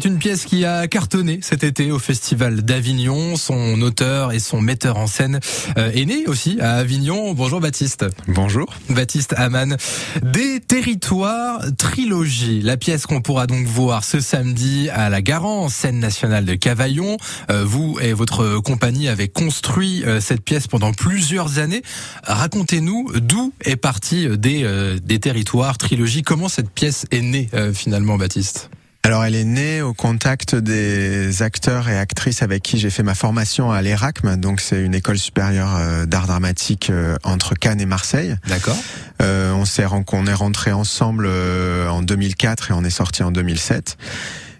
[0.00, 3.34] c'est une pièce qui a cartonné cet été au Festival d'Avignon.
[3.34, 5.40] Son auteur et son metteur en scène
[5.76, 7.34] euh, est né aussi à Avignon.
[7.34, 8.06] Bonjour Baptiste.
[8.28, 8.72] Bonjour.
[8.90, 9.76] Baptiste Aman.
[10.22, 12.60] Des territoires trilogie.
[12.62, 17.16] La pièce qu'on pourra donc voir ce samedi à la Garance, scène nationale de Cavaillon.
[17.50, 21.82] Euh, vous et votre compagnie avez construit euh, cette pièce pendant plusieurs années.
[22.22, 24.64] Racontez-nous d'où est parti des,
[25.02, 26.22] des territoires trilogie.
[26.22, 28.70] Comment cette pièce est née finalement, Baptiste?
[29.04, 33.14] Alors elle est née au contact des acteurs et actrices avec qui j'ai fait ma
[33.14, 37.86] formation à l'ERACM, donc c'est une école supérieure euh, d'art dramatique euh, entre Cannes et
[37.86, 38.36] Marseille.
[38.48, 38.76] D'accord.
[39.22, 43.30] Euh, on s'est on est rentré ensemble euh, en 2004 et on est sorti en
[43.30, 43.96] 2007.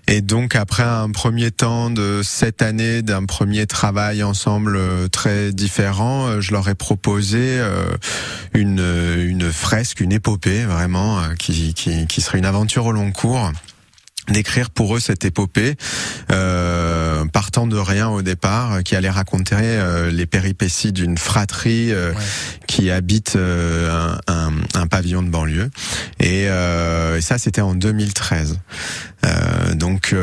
[0.06, 6.40] Et donc après un premier temps de sept années, d'un premier travail ensemble très différent,
[6.40, 7.60] je leur ai proposé
[8.54, 8.82] une,
[9.18, 13.52] une fresque, une épopée vraiment, qui, qui, qui serait une aventure au long cours
[14.30, 15.76] d'écrire pour eux cette épopée,
[16.30, 22.12] euh, partant de rien au départ, qui allait raconter euh, les péripéties d'une fratrie euh,
[22.66, 25.70] qui habite un, un, un, pavillon de banlieue.
[26.20, 28.58] Et, et ça, c'était en 2013.
[29.74, 30.14] donc,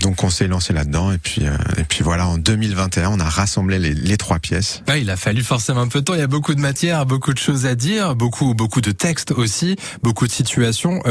[0.00, 1.12] donc on s'est lancé là-dedans.
[1.12, 1.42] Et puis,
[1.78, 4.82] et puis voilà, en 2021, on a rassemblé les, les trois pièces.
[4.88, 6.14] Ouais, il a fallu forcément un peu de temps.
[6.14, 9.32] Il y a beaucoup de matière, beaucoup de choses à dire, beaucoup, beaucoup de textes
[9.32, 11.02] aussi, beaucoup de situations.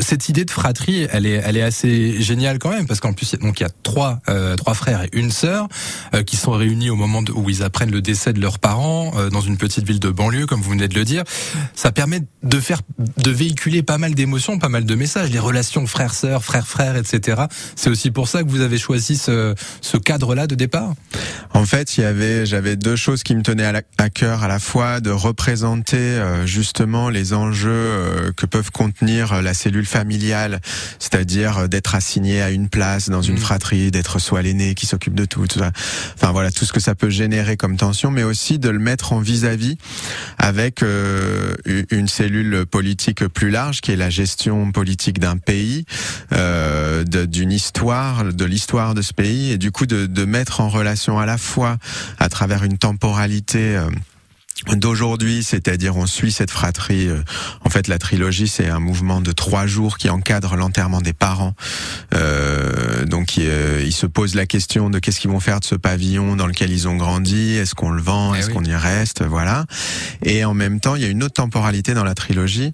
[0.00, 3.34] cette idée de fratrie, elle est elle est assez géniale quand même parce qu'en plus
[3.36, 5.68] donc il y a trois euh, trois frères et une sœur
[6.14, 9.30] euh, qui sont réunis au moment où ils apprennent le décès de leurs parents euh,
[9.30, 11.24] dans une petite ville de banlieue comme vous venez de le dire.
[11.74, 15.86] Ça permet de faire de véhiculer pas mal d'émotions, pas mal de messages, les relations
[15.86, 17.42] frères-sœurs, frères-frères, etc.
[17.76, 20.94] C'est aussi pour ça que vous avez choisi ce, ce cadre-là de départ?
[21.54, 24.48] En fait, il y avait j'avais deux choses qui me tenaient à, à cœur à
[24.48, 30.60] la fois de représenter justement les enjeux que peuvent contenir la cellule familiale,
[30.98, 33.38] c'est-à-dire dire euh, d'être assigné à une place dans une mm.
[33.38, 35.70] fratrie, d'être soit l'aîné qui s'occupe de tout, tout ça.
[36.14, 39.12] Enfin voilà, tout ce que ça peut générer comme tension, mais aussi de le mettre
[39.12, 39.76] en vis-à-vis
[40.38, 41.54] avec euh,
[41.90, 45.84] une cellule politique plus large qui est la gestion politique d'un pays,
[46.32, 50.68] euh, d'une histoire, de l'histoire de ce pays, et du coup de, de, mettre en
[50.68, 51.78] relation à la fois
[52.18, 53.88] à travers une temporalité euh,
[54.66, 57.08] d'aujourd'hui, c'est-à-dire on suit cette fratrie.
[57.08, 57.22] Euh,
[57.64, 61.54] en fait, la trilogie, c'est un mouvement de trois jours qui encadre l'enterrement des parents.
[62.14, 65.74] Euh, donc, il, euh, se posent la question de qu'est-ce qu'ils vont faire de ce
[65.74, 67.54] pavillon dans lequel ils ont grandi?
[67.54, 68.34] Est-ce qu'on le vend?
[68.34, 69.24] Eh Est-ce qu'on y reste?
[69.24, 69.64] Voilà.
[70.22, 72.72] Et en même temps, il y a une autre temporalité dans la trilogie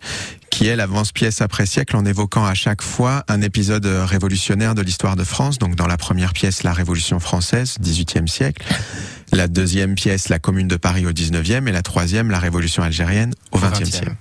[0.50, 5.16] qui est l'avance-pièce après siècle en évoquant à chaque fois un épisode révolutionnaire de l'histoire
[5.16, 5.58] de France.
[5.58, 8.64] Donc dans la première pièce, la Révolution française, 18e siècle.
[9.34, 11.66] La deuxième pièce, la Commune de Paris au 19e.
[11.66, 14.14] Et la troisième, la Révolution algérienne au 20e, siècle.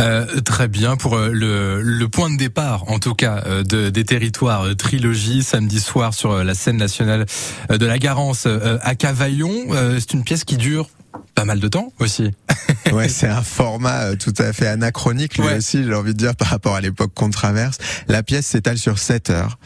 [0.00, 3.90] Euh, très bien pour euh, le, le, point de départ, en tout cas, euh, de,
[3.90, 7.26] des territoires euh, trilogie samedi soir sur la scène nationale
[7.68, 9.52] de la Garance à Cavaillon.
[9.98, 10.88] C'est une pièce qui dure
[11.34, 12.32] pas mal de temps aussi.
[12.92, 16.34] ouais, c'est un format euh, tout à fait anachronique lui aussi, j'ai envie de dire
[16.34, 17.78] par rapport à l'époque qu'on traverse.
[18.08, 19.58] La pièce s'étale sur 7 heures.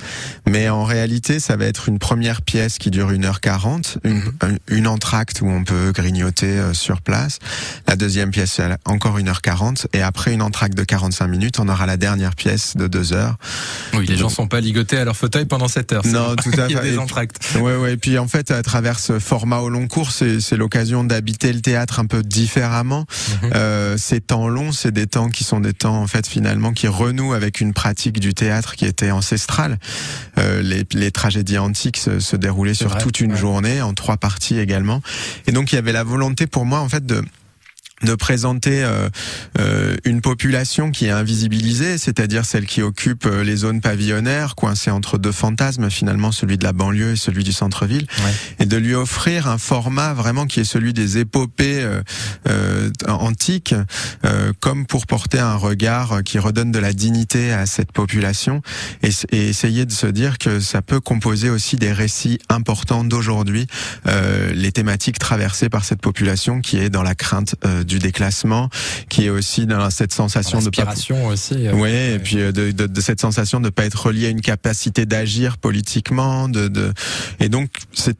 [0.46, 4.58] Mais en réalité, ça va être une première pièce qui dure 1h40, une, mhm.
[4.68, 7.38] une entracte où on peut grignoter euh, sur place.
[7.88, 11.96] La deuxième pièce encore 1h40 et après une entracte de 45 minutes, on aura la
[11.96, 13.36] dernière pièce de 2 heures.
[13.94, 16.06] Oui, les gens sont pas ligotés à leur fauteuil pendant 7 heures.
[16.06, 16.66] Non, tout à fait.
[16.68, 17.38] Il y a des entractes.
[17.60, 17.94] Ouais, ouais.
[17.94, 21.60] Et puis en fait, à travers ce format au long cours, c'est l'occasion d'habiter le
[21.60, 23.06] théâtre un peu différemment.
[23.42, 23.50] Mhm.
[23.54, 26.86] Euh, ces temps longs, c'est des temps qui sont des temps en fait finalement qui
[26.86, 29.78] renouent avec une pratique du théâtre qui était ancestrale.
[30.38, 34.58] Euh, les, les, tragédies antiques se, se déroulaient sur toute une journée, en trois parties
[34.58, 35.00] également.
[35.46, 37.24] Et donc il y avait la volonté pour moi en fait de
[38.02, 39.08] de présenter euh,
[39.58, 44.90] euh, une population qui est invisibilisée, c'est-à-dire celle qui occupe euh, les zones pavillonnaires, coincée
[44.90, 48.06] entre deux fantasmes, finalement celui de la banlieue et celui du centre-ville,
[48.58, 51.86] et de lui offrir un format vraiment qui est celui des épopées
[53.06, 53.74] antiques,
[54.60, 58.62] comme pour porter un regard qui redonne de la dignité à cette population,
[59.02, 63.66] et, et, essayer de se dire que ça peut composer aussi des récits importants d'aujourd'hui,
[64.54, 67.54] les thématiques traversées par cette population qui est dans la crainte
[67.86, 68.70] du du déclassement,
[69.08, 70.94] qui est aussi dans cette sensation de pas...
[71.26, 71.66] aussi.
[71.66, 74.30] Euh, oui, et puis euh, de, de, de, cette sensation de pas être relié à
[74.30, 76.92] une capacité d'agir politiquement, de, de...
[77.38, 78.16] et donc c'est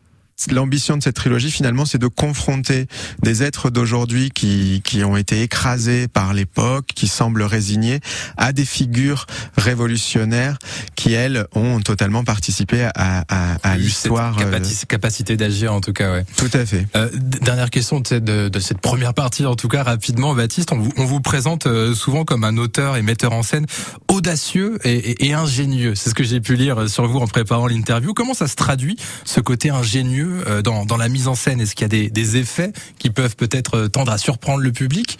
[0.50, 2.86] l'ambition de cette trilogie finalement, c'est de confronter
[3.22, 8.00] des êtres d'aujourd'hui qui, qui ont été écrasés par l'époque, qui semblent résignés,
[8.36, 10.58] à des figures révolutionnaires
[10.96, 14.38] qui elles ont totalement participé à, à, à l'histoire.
[14.40, 16.24] Euh, capacité, d'agir en tout cas, ouais.
[16.36, 16.86] Tout à fait.
[16.96, 20.78] Euh, dernière question de, de, de, cette première partie en tout cas rapidement, Baptiste, on
[20.78, 23.66] vous, on vous présente euh, souvent comme un auteur et metteur en scène
[24.08, 25.94] audacieux et, ingénieux.
[25.94, 28.12] C'est ce que j'ai pu lire sur vous en préparant l'interview.
[28.12, 31.74] Comment ça se traduit, ce côté ingénieux euh, dans, dans la mise en scène Est-ce
[31.74, 35.18] qu'il y a des, des effets qui peuvent peut-être euh, tendre à surprendre le public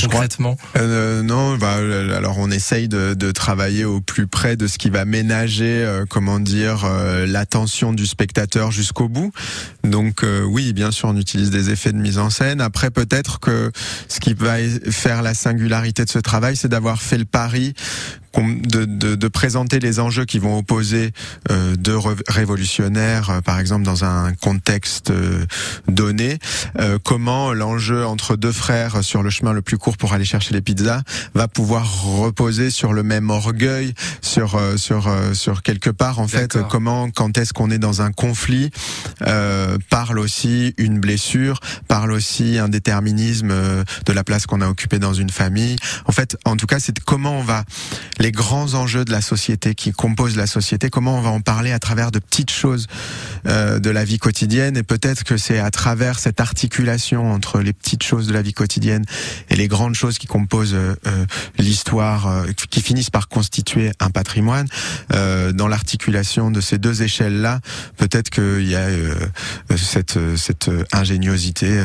[0.00, 0.56] concrètement?
[0.76, 1.74] Euh, Non, bah,
[2.16, 6.40] alors on essaye de, de, travailler au plus près de ce qui va ménager, comment
[6.40, 6.86] dire,
[7.26, 9.32] l'attention du spectateur jusqu'au bout.
[9.84, 12.60] Donc oui, bien sûr, on utilise des effets de mise en scène.
[12.60, 13.70] Après, peut-être que
[14.08, 14.56] ce qui va
[14.90, 17.74] faire la singularité de ce travail, c'est d'avoir fait le pari
[18.38, 21.12] de, de, de, présenter les enjeux qui vont opposer
[21.50, 21.98] euh, deux
[22.28, 25.44] révolutionnaires, euh, par exemple dans un contexte euh,
[25.88, 26.38] donné,
[26.78, 30.54] euh, comment l'enjeu entre deux frères sur le chemin le plus court pour aller chercher
[30.54, 31.02] les pizzas
[31.34, 37.10] va pouvoir reposer sur le même orgueil, sur sur sur quelque part en fait comment
[37.10, 38.70] quand est-ce qu'on est dans un conflit
[39.90, 43.52] parle aussi une blessure, parle aussi un déterminisme
[44.06, 45.76] de la place qu'on a occupée dans une famille.
[46.06, 47.64] En fait, en tout cas, c'est comment on va
[48.22, 51.72] les grands enjeux de la société qui composent la société, comment on va en parler
[51.72, 52.86] à travers de petites choses
[53.48, 54.76] euh, de la vie quotidienne?
[54.76, 58.52] Et peut-être que c'est à travers cette articulation entre les petites choses de la vie
[58.52, 59.04] quotidienne
[59.50, 61.26] et les grandes choses qui composent euh, euh
[61.58, 64.68] l'histoire, euh, qui finissent par constituer un patrimoine,
[65.12, 67.60] euh, dans l'articulation de ces deux échelles-là,
[67.96, 68.88] peut-être qu'il y a
[69.76, 71.84] cette, cette ingéniosité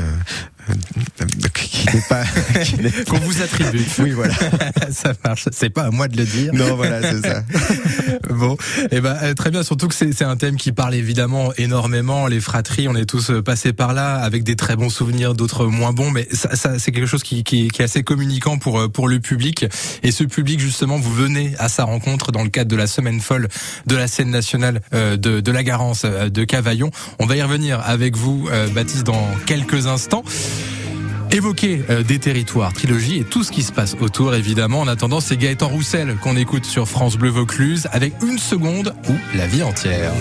[1.53, 2.23] qui n'est pas
[3.09, 3.85] qu'on vous attribue.
[3.99, 4.33] Oui, voilà.
[4.91, 5.47] ça marche.
[5.51, 6.53] C'est pas à moi de le dire.
[6.53, 7.43] Non, voilà, c'est ça.
[8.29, 9.63] bon, et eh ben euh, très bien.
[9.63, 12.27] Surtout que c'est un thème qui parle évidemment énormément.
[12.27, 15.65] Les fratries, on est tous euh, passés par là avec des très bons souvenirs, d'autres
[15.65, 18.79] moins bons, mais ça, ça c'est quelque chose qui, qui, qui, est assez communicant pour
[18.79, 19.65] euh, pour le public.
[20.03, 23.19] Et ce public, justement, vous venez à sa rencontre dans le cadre de la semaine
[23.19, 23.47] folle
[23.87, 26.91] de la scène nationale de, de la Garance de Cavaillon.
[27.19, 30.23] On va y revenir avec vous, Baptiste, dans quelques instants
[31.31, 34.81] évoquer euh, des territoires, trilogie et tout ce qui se passe autour évidemment.
[34.81, 39.13] En attendant, c'est Gaëtan Roussel qu'on écoute sur France Bleu Vaucluse avec une seconde ou
[39.35, 40.11] la vie entière.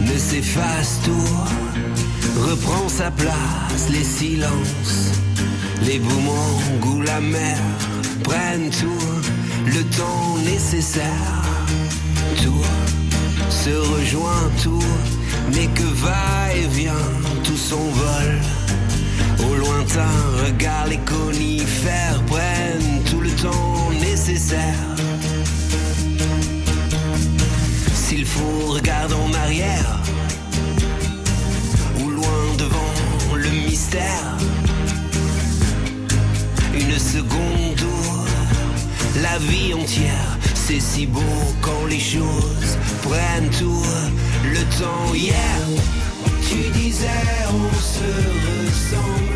[0.00, 5.12] Ne s'efface tout, reprend sa place, les silences,
[5.86, 7.58] les boumangs ou la mer
[8.22, 9.20] prennent tout
[9.66, 11.42] le temps nécessaire.
[12.42, 12.64] Tout
[13.50, 14.82] se rejoint, tout
[15.52, 16.92] n'est que va et vient,
[17.42, 18.40] tout son vol?
[19.40, 20.14] Au lointain,
[20.46, 24.84] regarde les conifères prennent tout le temps nécessaire.
[27.94, 30.00] S'il faut, regarde en arrière
[32.00, 34.36] ou loin devant le mystère.
[36.74, 41.20] Une seconde où la vie entière, c'est si beau
[41.60, 43.86] quand les choses prennent tout
[44.44, 45.14] le temps.
[45.14, 45.60] Hier,
[46.84, 48.04] disais on se
[48.68, 49.33] ressemble,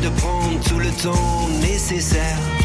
[0.00, 2.63] de prendre tout le temps nécessaire.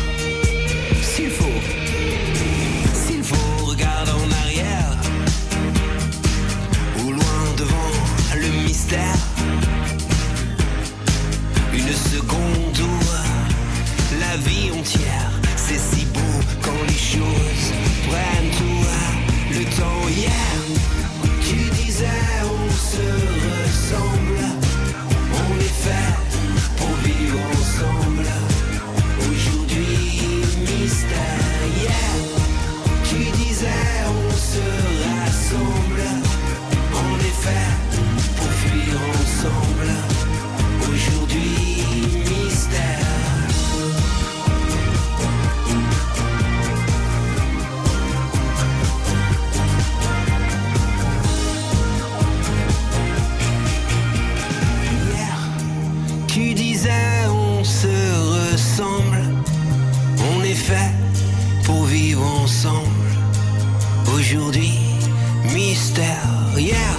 [65.90, 66.30] Mystère.
[66.56, 66.96] Hier,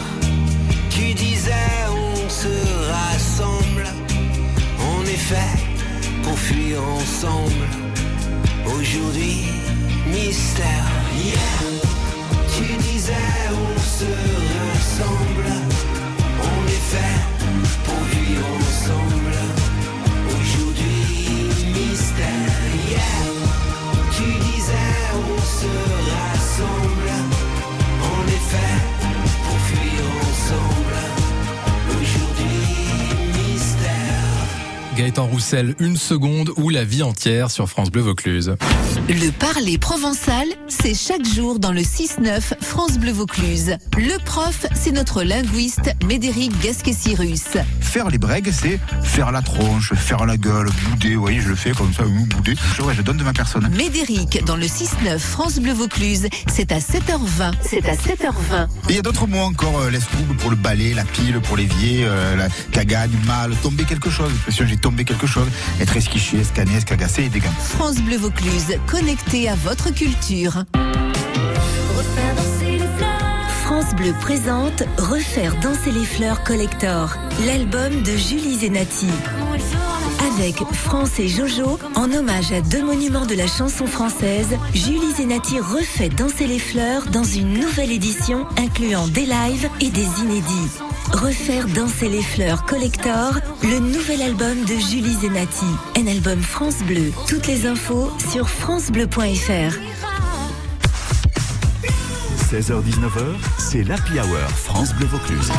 [0.90, 1.52] tu disais
[1.90, 2.48] on se
[2.90, 3.86] rassemble.
[5.02, 5.58] Est fait
[6.22, 7.66] pour fuir ensemble.
[8.66, 9.38] Aujourd'hui,
[10.06, 10.86] mystère.
[11.16, 11.69] Hier, tu
[35.40, 38.56] Roussel, Une seconde ou La vie entière sur France Bleu Vaucluse.
[39.08, 43.76] Le parler provençal, c'est chaque jour dans le 6-9 France Bleu Vaucluse.
[43.96, 47.56] Le prof, c'est notre linguiste Médéric Gasquet-Cyrus.
[47.80, 51.14] Faire les brègues, c'est faire la tronche, faire la gueule, bouder.
[51.14, 52.54] Vous voyez, je le fais comme ça, ou bouder.
[52.76, 53.66] Je, ouais, je donne de ma personne.
[53.74, 57.52] Médéric, dans le 6-9 France Bleu Vaucluse, c'est à 7h20.
[57.62, 58.68] C'est à 7h20.
[58.88, 61.56] Et il y a d'autres mots encore, euh, l'escouble pour le balai, la pile pour
[61.56, 64.32] l'évier, euh, la cagade, mal, tomber quelque chose.
[64.50, 65.29] J'ai tombé quelque chose.
[67.56, 70.64] France Bleu Vaucluse, connecté à votre culture.
[73.62, 77.14] France Bleu présente Refaire danser les fleurs collector,
[77.46, 79.06] l'album de Julie Zenati.
[80.34, 85.60] Avec France et Jojo, en hommage à deux monuments de la chanson française, Julie Zenati
[85.60, 90.89] refait danser les fleurs dans une nouvelle édition incluant des lives et des inédits.
[91.08, 95.66] Refaire danser les fleurs collector, le nouvel album de Julie Zenati,
[95.96, 97.12] un album France Bleu.
[97.28, 99.76] Toutes les infos sur francebleu.fr.
[102.52, 105.50] 16h-19h, c'est l'Happy Hour France Bleu Vaucluse.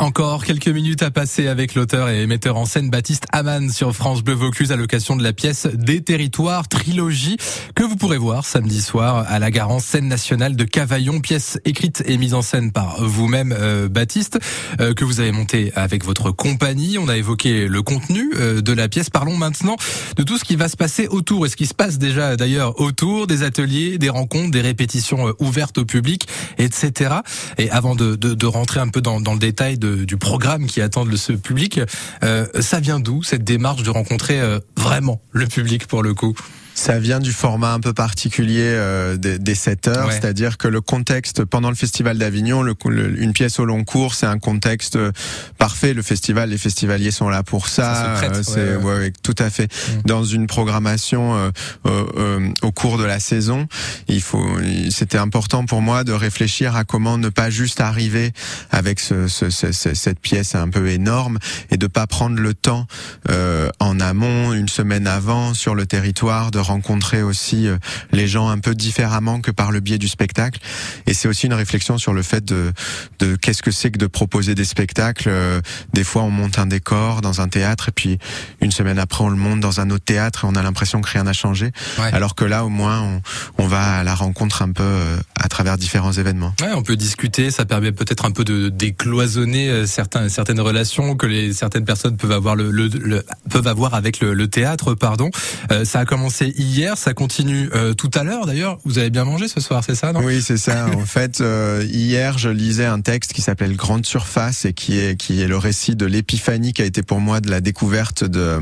[0.00, 4.22] Encore quelques minutes à passer avec l'auteur et metteur en scène Baptiste Aman sur France
[4.22, 7.36] Bleu Vaucluse à l'occasion de la pièce Des Territoires trilogie
[7.74, 12.02] que vous pourrez voir samedi soir à la Garance scène nationale de Cavaillon, pièce écrite
[12.06, 14.40] et mise en scène par vous-même euh, Baptiste
[14.80, 16.98] euh, que vous avez monté avec votre compagnie.
[16.98, 19.10] On a évoqué le contenu euh, de la pièce.
[19.10, 19.76] Parlons maintenant
[20.16, 22.80] de tout ce qui va se passer autour et ce qui se passe déjà d'ailleurs
[22.80, 26.26] autour des ateliers, des rencontres, des répétitions euh, ouvertes au public,
[26.58, 27.16] etc.
[27.58, 30.66] Et avant de, de, de rentrer un peu dans, dans le détail de du programme
[30.66, 31.80] qui attend ce public.
[32.22, 36.34] Euh, ça vient d'où cette démarche de rencontrer euh, vraiment le public pour le coup
[36.78, 40.12] ça vient du format un peu particulier euh, des, des 7 heures, Ouais.
[40.12, 44.14] c'est-à-dire que le contexte pendant le festival d'Avignon, le, le- une pièce au long cours,
[44.14, 45.10] c'est un contexte euh,
[45.58, 45.92] parfait.
[45.92, 48.16] Le festival, les festivaliers sont là pour ça.
[48.20, 48.84] Ça euh, c'est ouais.
[48.98, 49.64] ouais, tout à fait.
[49.72, 50.00] Mm.
[50.06, 51.50] Dans une programmation euh,
[51.86, 53.66] euh, euh, au cours de la saison,
[54.06, 54.46] il faut,
[54.90, 58.32] c'était important pour moi de réfléchir à comment ne pas juste arriver
[58.70, 61.38] avec ce, ce- ce- ce- cette pièce un peu énorme
[61.70, 62.86] et de pas prendre le temps
[63.30, 67.76] euh, en amont, une semaine avant, sur le territoire, de rencontrer aussi euh,
[68.12, 70.60] les gens un peu différemment que par le biais du spectacle.
[71.06, 72.72] Et c'est aussi une réflexion sur le fait de,
[73.18, 75.28] de qu'est-ce que c'est que de proposer des spectacles.
[75.28, 75.60] Euh,
[75.92, 78.18] Des fois, on monte un décor dans un théâtre et puis
[78.60, 81.10] une semaine après, on le monte dans un autre théâtre et on a l'impression que
[81.10, 81.72] rien n'a changé.
[81.98, 82.10] Ouais.
[82.12, 83.20] Alors que là, au moins, on,
[83.64, 86.54] on va à la rencontre un peu euh, à travers différents événements.
[86.60, 91.26] Ouais, on peut discuter, ça permet peut-être un peu de décloisonner certains, certaines relations que
[91.26, 95.30] les certaines personnes peuvent avoir le, le- le- peuvent avoir avec le, le théâtre, pardon.
[95.72, 98.78] Euh, ça a commencé hier, ça continue euh, tout à l'heure d'ailleurs.
[98.84, 100.20] Vous avez bien mangé ce soir, c'est ça, non?
[100.22, 100.86] Oui, c'est ça.
[100.94, 105.16] En fait, euh, hier, je lisais un texte qui s'appelle Grande Surface et qui est
[105.16, 108.58] qui est le récit de l'épiphanie qui a été pour moi de la découverte de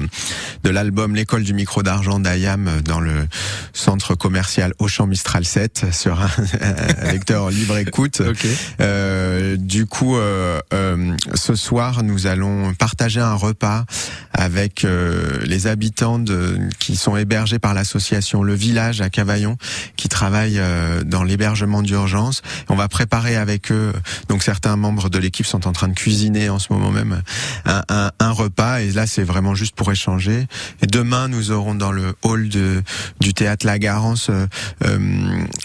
[0.64, 3.26] de l'album L'école du micro d'argent d'Ayam dans le
[3.72, 8.20] centre commercial Auchan Mistral 7 sur un, un lecteur libre écoute.
[8.20, 8.46] Ok.
[8.80, 13.84] Euh, du coup, euh, euh, ce soir, nous allons partager un repas
[14.32, 19.56] avec euh, les habitants de, qui sont hébergés par l'association Le Village à Cavaillon,
[19.96, 22.42] qui travaille euh, dans l'hébergement d'urgence.
[22.68, 23.92] On va préparer avec eux,
[24.28, 27.22] donc certains membres de l'équipe sont en train de cuisiner en ce moment même
[27.64, 30.46] un, un- un repas, et là c'est vraiment juste pour échanger.
[30.82, 32.82] Et demain, nous aurons dans le hall de,
[33.20, 34.46] du théâtre La Garance euh,
[34.84, 34.98] euh,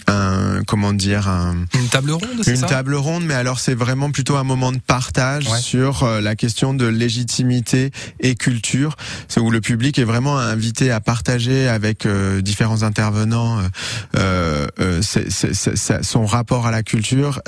[0.06, 2.68] un, comment dire, un Une table ronde, une ça?
[2.68, 5.60] table ronde, mais alors c'est vraiment plutôt un moment de partage Ouais.
[5.60, 8.96] sur euh, la question de légitimité et culture,
[9.28, 12.06] c'est où le public est vraiment invité à partager avec
[12.42, 13.60] différents intervenants
[14.16, 17.42] euh, euh, euh, son rapport à la culture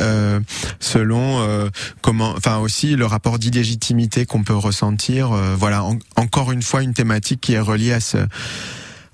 [0.79, 1.69] selon
[2.01, 5.29] comment, enfin aussi le rapport d'illégitimité qu'on peut ressentir.
[5.57, 8.17] voilà, en- encore une fois une thématique qui est reliée à ce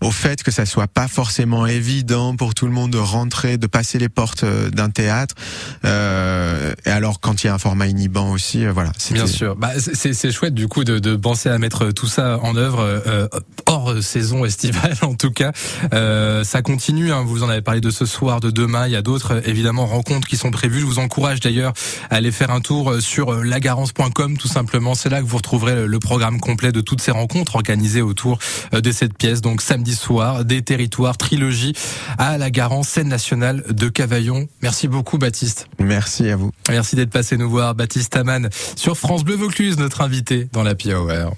[0.01, 3.67] au fait que ça soit pas forcément évident pour tout le monde de rentrer, de
[3.67, 5.35] passer les portes d'un théâtre.
[5.83, 8.91] Euh, et alors quand il y a un format inhibant aussi, euh, voilà.
[9.11, 9.57] Bien sûr.
[9.57, 13.27] Bah, c'est- chouette du coup de, de penser à mettre tout ça en œuvre euh,
[13.65, 15.51] hors saison estivale en tout cas.
[15.93, 17.11] Euh, ça continue.
[17.11, 18.87] Hein, vous en avez parlé de ce soir, de demain.
[18.87, 20.79] Il y a d'autres évidemment rencontres qui sont prévues.
[20.79, 21.73] Je vous encourage d'ailleurs
[22.09, 24.95] à aller faire un tour euh, sur euh, lagarance.com tout simplement.
[24.95, 28.39] C'est là que vous retrouverez le, le programme complet de toutes ces rencontres organisées autour
[28.73, 29.41] euh, de cette pièce.
[29.41, 31.73] Donc samedi soir, des territoires trilogie
[32.17, 34.47] à la Garance scène nationale de Cavaillon.
[34.61, 35.67] Merci beaucoup Baptiste.
[35.79, 36.51] Merci à vous.
[36.69, 40.73] Merci d'être passé nous voir, Baptiste Aman, sur France Bleu Vaucluse, notre invité dans la
[40.85, 41.35] Hour.